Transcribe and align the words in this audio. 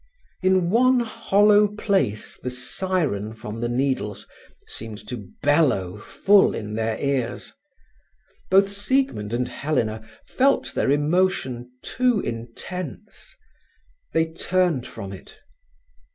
In 0.41 0.71
one 0.71 1.01
hollow 1.01 1.67
place 1.67 2.35
the 2.35 2.49
siren 2.49 3.35
from 3.35 3.59
the 3.61 3.69
Needles 3.69 4.27
seemed 4.65 4.97
to 5.07 5.29
bellow 5.43 5.99
full 5.99 6.55
in 6.55 6.73
their 6.73 6.99
ears. 6.99 7.53
Both 8.49 8.71
Siegmund 8.71 9.31
and 9.31 9.47
Helena 9.47 10.01
felt 10.25 10.73
their 10.73 10.89
emotion 10.89 11.71
too 11.83 12.19
intense. 12.21 13.37
They 14.11 14.31
turned 14.33 14.87
from 14.87 15.13
it. 15.13 15.37